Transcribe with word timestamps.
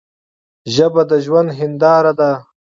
ژبه 0.75 1.01
د 1.09 1.11
ژوند 1.25 1.49
هنداره 1.59 2.13
ده. 2.19 2.31